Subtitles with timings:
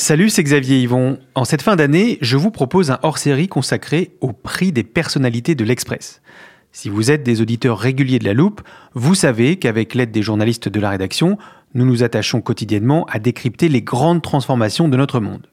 [0.00, 1.18] Salut, c'est Xavier Yvon.
[1.34, 5.62] En cette fin d'année, je vous propose un hors-série consacré au prix des personnalités de
[5.62, 6.22] l'Express.
[6.72, 8.62] Si vous êtes des auditeurs réguliers de la loupe,
[8.94, 11.36] vous savez qu'avec l'aide des journalistes de la rédaction,
[11.74, 15.46] nous nous attachons quotidiennement à décrypter les grandes transformations de notre monde.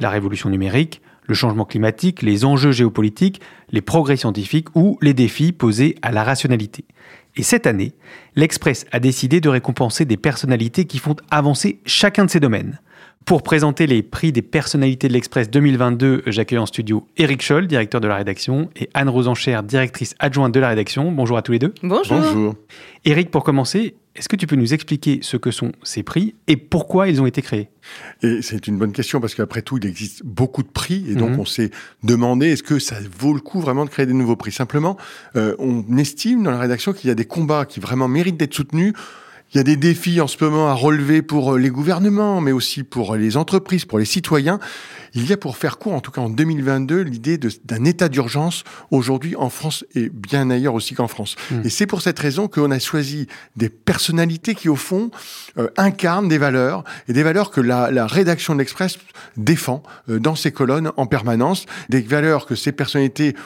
[0.00, 5.52] La révolution numérique, le changement climatique, les enjeux géopolitiques, les progrès scientifiques ou les défis
[5.52, 6.84] posés à la rationalité.
[7.36, 7.94] Et cette année,
[8.36, 12.78] l'Express a décidé de récompenser des personnalités qui font avancer chacun de ces domaines.
[13.24, 18.02] Pour présenter les prix des personnalités de l'Express 2022, j'accueille en studio Eric Scholl, directeur
[18.02, 21.10] de la rédaction, et Anne Rosencher, directrice adjointe de la rédaction.
[21.10, 21.72] Bonjour à tous les deux.
[21.82, 22.18] Bonjour.
[22.18, 22.54] Bonjour.
[23.06, 26.58] Eric, pour commencer, est-ce que tu peux nous expliquer ce que sont ces prix et
[26.58, 27.70] pourquoi ils ont été créés?
[28.22, 31.30] Et c'est une bonne question parce qu'après tout, il existe beaucoup de prix et donc
[31.30, 31.40] Mhm.
[31.40, 31.70] on s'est
[32.02, 34.52] demandé est-ce que ça vaut le coup vraiment de créer des nouveaux prix?
[34.52, 34.98] Simplement,
[35.36, 38.54] euh, on estime dans la rédaction qu'il y a des combats qui vraiment méritent d'être
[38.54, 38.92] soutenus.
[39.54, 42.50] Il y a des défis en ce moment à relever pour euh, les gouvernements, mais
[42.50, 44.58] aussi pour les entreprises, pour les citoyens.
[45.14, 48.64] Il y a pour faire court, en tout cas en 2022, l'idée d'un état d'urgence
[48.90, 51.36] aujourd'hui en France et bien ailleurs aussi qu'en France.
[51.52, 51.60] Mm.
[51.66, 55.12] Et c'est pour cette raison qu'on a choisi des personnalités qui, au fond,
[55.56, 58.98] euh, incarnent des valeurs et des valeurs que la, la rédaction de l'Express
[59.36, 63.36] défend euh, dans ses colonnes en permanence, des valeurs que ces personnalités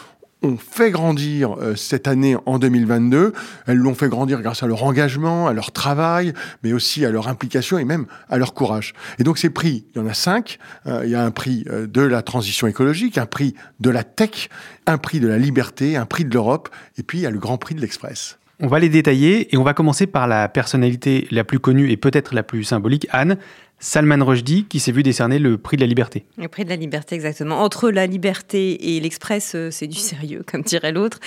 [0.43, 3.33] ont fait grandir euh, cette année en 2022.
[3.67, 6.33] Elles l'ont fait grandir grâce à leur engagement, à leur travail,
[6.63, 8.95] mais aussi à leur implication et même à leur courage.
[9.19, 10.59] Et donc ces prix, il y en a cinq.
[10.87, 14.05] Euh, il y a un prix euh, de la transition écologique, un prix de la
[14.05, 14.49] tech,
[14.87, 17.39] un prix de la liberté, un prix de l'Europe, et puis il y a le
[17.39, 18.39] grand prix de l'Express.
[18.61, 21.97] On va les détailler et on va commencer par la personnalité la plus connue et
[21.97, 23.39] peut-être la plus symbolique, Anne,
[23.81, 26.25] Salman Rushdie, qui s'est vu décerner le prix de la liberté.
[26.37, 27.61] Le prix de la liberté, exactement.
[27.61, 31.21] Entre la liberté et l'Express, euh, c'est du sérieux, comme dirait l'autre.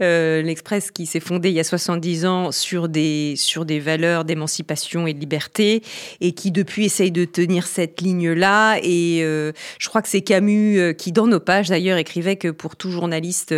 [0.00, 4.24] Euh, L'Express qui s'est fondé il y a 70 ans sur des, sur des valeurs
[4.24, 5.82] d'émancipation et de liberté
[6.20, 8.78] et qui depuis essaye de tenir cette ligne-là.
[8.82, 9.50] Et euh,
[9.80, 13.54] je crois que c'est Camus qui, dans nos pages d'ailleurs, écrivait que pour tout journaliste,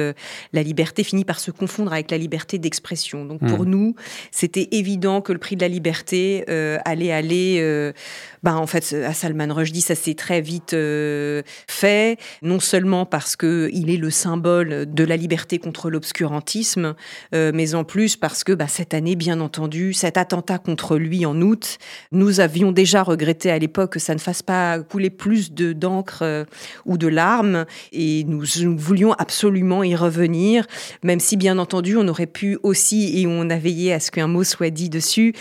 [0.52, 3.26] la liberté finit par se confondre avec la liberté d'expression.
[3.26, 3.94] Donc pour nous,
[4.30, 7.92] c'était évident que le prix de la liberté euh, allait aller...
[8.42, 13.36] ben, en fait, à Salman Rushdie, ça s'est très vite euh, fait, non seulement parce
[13.36, 16.94] que il est le symbole de la liberté contre l'obscurantisme,
[17.34, 21.26] euh, mais en plus parce que bah, cette année, bien entendu, cet attentat contre lui
[21.26, 21.78] en août,
[22.12, 26.20] nous avions déjà regretté à l'époque que ça ne fasse pas couler plus de d'encre
[26.22, 26.44] euh,
[26.86, 30.66] ou de larmes, et nous, nous voulions absolument y revenir,
[31.02, 34.26] même si bien entendu, on aurait pu aussi, et on a veillé à ce qu'un
[34.26, 35.34] mot soit dit dessus,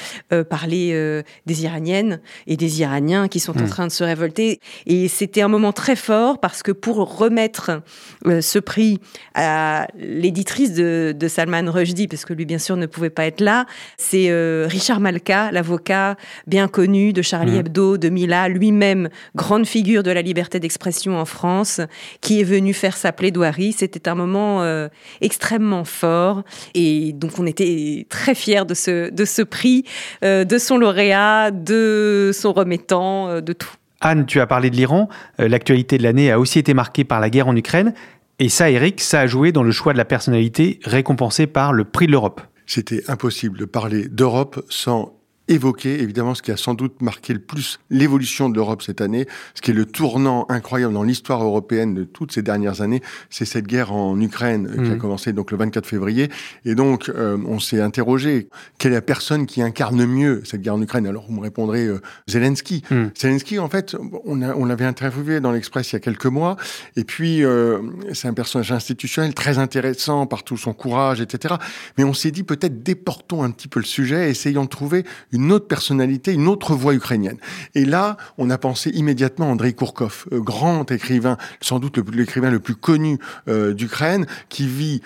[0.50, 2.87] parler des Iraniennes et des Iraniens
[3.30, 3.70] qui sont en Mm.
[3.70, 4.59] train de se révolter.
[4.86, 7.81] Et c'était un moment très fort parce que pour remettre
[8.25, 9.00] euh, ce prix
[9.36, 13.42] à l'éditrice de, de Salman Rushdie, parce que lui bien sûr ne pouvait pas être
[13.42, 13.66] là,
[13.97, 16.16] c'est euh, Richard Malka, l'avocat
[16.47, 17.59] bien connu de Charlie Mm.
[17.59, 21.81] Hebdo, de Mila, lui-même grande figure de la liberté d'expression en France,
[22.22, 23.74] qui est venu faire sa plaidoirie.
[23.74, 24.88] C'était un moment euh,
[25.22, 26.44] extrêmement fort
[26.74, 29.84] et donc on était très fiers de ce, de ce prix,
[30.22, 33.72] de son lauréat, de son remettant, euh, de tout.
[34.02, 35.10] Anne, tu as parlé de l'Iran.
[35.40, 37.94] Euh, L'actualité de l'année a aussi été marquée par la guerre en Ukraine.
[38.40, 41.84] Et ça, Eric, ça a joué dans le choix de la personnalité récompensée par le
[41.86, 42.42] prix de l'Europe.
[42.68, 45.16] C'était impossible de parler d'Europe sans
[45.47, 49.28] évoquer évidemment ce qui a sans doute marqué le plus l'évolution de l'Europe cette année,
[49.55, 53.46] ce qui est le tournant incroyable dans l'histoire européenne de toutes ces dernières années, c'est
[53.46, 54.97] cette guerre en Ukraine euh, qui a Mhm.
[54.97, 56.29] commencé donc le 24 février.
[56.66, 60.76] Et donc euh, on s'est interrogé quelle est la personne qui incarne mieux cette guerre
[60.76, 61.08] en Ukraine?
[61.08, 62.84] Alors vous me répondrez euh, Zelensky.
[62.91, 63.11] Mhm.
[63.17, 63.96] Zelensky en fait
[64.26, 66.58] on, a, on l'avait interviewé dans l'Express il y a quelques mois
[66.96, 67.79] et puis euh,
[68.14, 71.55] c'est un personnage institutionnel très intéressant par tout son courage etc.
[71.97, 75.36] Mais on s'est dit peut-être déportons un petit peu le sujet, essayons de trouver une
[75.51, 77.37] autre personnalité, une autre voix ukrainienne.
[77.75, 82.51] Et là, on a pensé immédiatement à Andrei Kourkov, euh, grand écrivain, sans doute l'écrivain
[82.51, 85.01] le plus connu euh, d'Ukraine, qui vit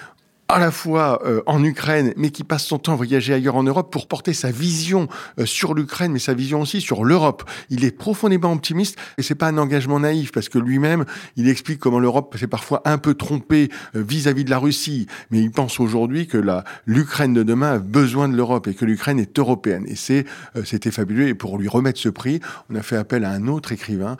[0.51, 3.63] à la fois euh, en Ukraine, mais qui passe son temps à voyager ailleurs en
[3.63, 5.07] Europe pour porter sa vision
[5.39, 7.43] euh, sur l'Ukraine, mais sa vision aussi sur l'Europe.
[7.69, 11.05] Il est profondément optimiste et c'est pas un engagement naïf parce que lui-même,
[11.37, 15.39] il explique comment l'Europe s'est parfois un peu trompée euh, vis-à-vis de la Russie, mais
[15.39, 16.41] il pense aujourd'hui que
[16.85, 19.85] l'Ukraine de demain a besoin de l'Europe et que l'Ukraine est européenne.
[19.87, 20.25] Et c'est
[20.65, 21.27] c'était fabuleux.
[21.27, 22.39] Et pour lui remettre ce prix,
[22.69, 24.17] on a fait appel à un autre écrivain,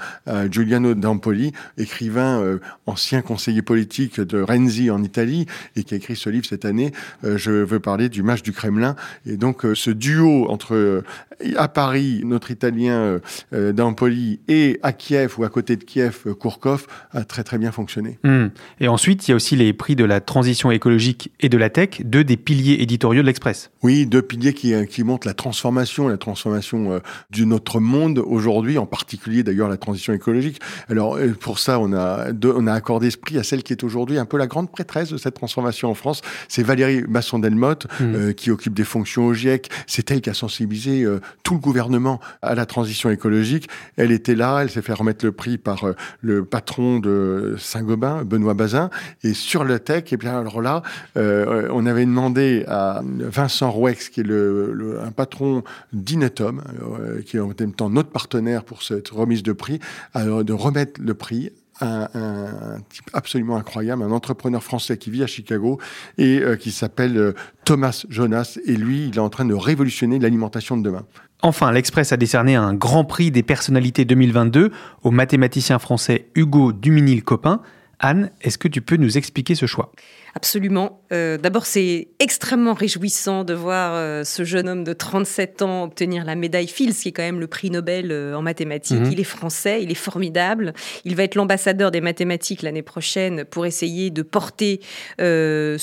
[0.49, 5.45] Giuliano Dampoli, écrivain ancien conseiller politique de Renzi en Italie
[5.75, 6.91] et qui a écrit ce livre cette année.
[7.23, 8.95] Euh, je veux parler du match du Kremlin.
[9.25, 11.03] Et donc, euh, ce duo entre, euh,
[11.57, 13.19] à Paris, notre Italien
[13.51, 18.19] Dampoli et à Kiev ou à côté de Kiev, Kourkov, a très très bien fonctionné.
[18.23, 18.49] Hmm.
[18.79, 21.71] Et ensuite, il y a aussi les prix de la transition écologique et de la
[21.71, 23.71] tech, deux des piliers éditoriaux de l'Express.
[23.81, 27.01] Oui, deux piliers qui, qui montrent la transformation, la transformation
[27.31, 30.59] de notre monde aujourd'hui, en particulier d'ailleurs la transition écologique.
[30.89, 34.19] Alors, pour ça, on a, on a accordé ce prix à celle qui est aujourd'hui
[34.19, 36.10] un peu la grande prêtresse de cette transformation en France,
[36.47, 38.03] c'est Valérie Masson-Delmotte, mmh.
[38.03, 39.69] euh, qui occupe des fonctions au GIEC.
[39.87, 43.69] C'est elle qui a sensibilisé euh, tout le gouvernement à la transition écologique.
[43.97, 48.23] Elle était là, elle s'est fait remettre le prix par euh, le patron de Saint-Gobain,
[48.23, 48.89] Benoît Bazin.
[49.23, 50.81] Et sur le tech, et eh bien alors là,
[51.15, 55.63] on avait demandé à Vincent Rouex, qui est le, un patron
[55.93, 56.61] d'Inetom,
[57.25, 59.79] qui est en même temps notre partenaire pour cette remise de prix,
[60.15, 61.51] de remettre le prix
[61.81, 65.79] un, type absolument incroyable, un entrepreneur français qui vit à Chicago
[66.17, 67.33] et euh, qui s'appelle euh,
[67.65, 68.57] Thomas Jonas.
[68.65, 71.05] Et lui, il est en train de révolutionner l'alimentation de demain.
[71.41, 74.71] Enfin, l'Express a décerné un grand prix des personnalités 2022
[75.03, 77.61] au mathématicien français Hugo Duminil-Copin.
[77.99, 79.91] Anne, est-ce que tu peux nous expliquer ce choix?
[80.33, 81.01] Absolument.
[81.11, 86.23] Euh, d'abord, c'est extrêmement réjouissant de voir euh, ce jeune homme de 37 ans obtenir
[86.23, 88.99] la médaille Fields, qui est quand même le prix Nobel euh, en mathématiques.
[88.99, 89.11] Mhm.
[89.11, 90.73] Il est français, il est formidable.
[91.03, 94.79] Il va être l'ambassadeur des mathématiques l'année prochaine pour essayer de porter
[95.19, 95.77] ce,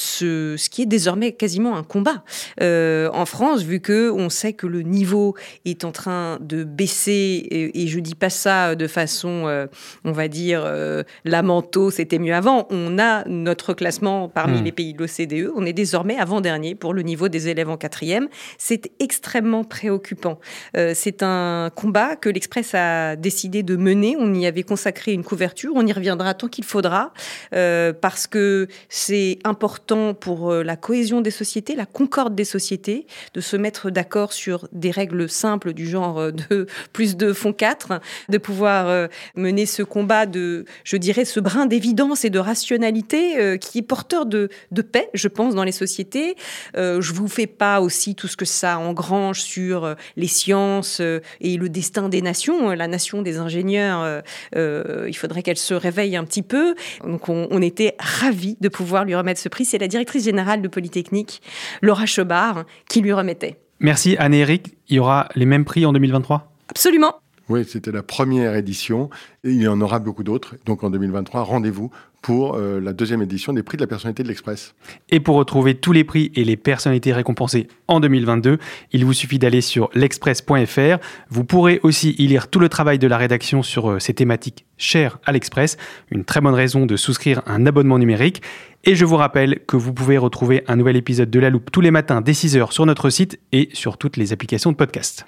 [0.56, 2.24] ce qui est désormais quasiment un combat
[2.60, 5.34] en France, vu que on sait que le niveau
[5.64, 7.46] est en train de baisser.
[7.50, 9.66] Et, et je dis pas ça de façon,
[10.04, 10.70] on va dire,
[11.24, 12.66] lamento, c'était mieux avant.
[12.70, 14.64] On a notre classement parmi hmm.
[14.64, 15.50] les pays de l'OCDE.
[15.56, 18.28] On est désormais avant-dernier pour le niveau des élèves en quatrième.
[18.56, 20.38] C'est extrêmement préoccupant.
[20.76, 24.14] Euh, c'est un combat que l'Express a décidé de mener.
[24.16, 25.72] On y avait consacré une couverture.
[25.74, 27.12] On y reviendra tant qu'il faudra
[27.52, 33.08] euh, parce que c'est important pour euh, la cohésion des sociétés, la concorde des sociétés,
[33.34, 38.00] de se mettre d'accord sur des règles simples du genre de plus de font 4,
[38.28, 43.78] de pouvoir mener ce combat de, je dirais, ce brin d'évidence et de rationalité qui
[43.78, 44.48] est porteur de,
[44.82, 46.36] paix, je pense, dans les sociétés.
[46.76, 51.00] Euh, je vous fais pas aussi tout ce que ça engrange sur euh, les sciences
[51.00, 52.70] euh, et le destin des nations.
[52.70, 54.22] La nation des ingénieurs,
[54.56, 56.74] euh, il faudrait qu'elle se réveille un petit peu.
[57.04, 59.64] Donc on, était ravis de pouvoir lui remettre ce prix.
[59.64, 61.42] C'est la directrice générale de Polytechnique,
[61.82, 63.56] Laura Chebard, qui lui remettait.
[63.80, 64.76] Merci Anne et Eric.
[64.88, 67.14] Il y aura les mêmes prix en 2023 Absolument.
[67.48, 69.08] Oui, c'était la première édition.
[69.44, 70.56] Et il y en aura beaucoup d'autres.
[70.66, 71.90] Donc en 2023, rendez-vous
[72.20, 74.74] pour euh, la deuxième édition des prix de la personnalité de l'Express.
[75.10, 78.58] Et pour retrouver tous les prix et les personnalités récompensées en 2022,
[78.92, 80.98] il vous suffit d'aller sur l'express.fr.
[81.30, 84.66] Vous pourrez aussi y lire tout le travail de la rédaction sur euh, ces thématiques
[84.76, 85.76] chères à l'Express.
[86.10, 88.42] Une très bonne raison de souscrire un abonnement numérique.
[88.84, 91.80] Et je vous rappelle que vous pouvez retrouver un nouvel épisode de La Loupe tous
[91.80, 95.24] les matins dès 6h sur notre site et sur toutes les applications de podcast.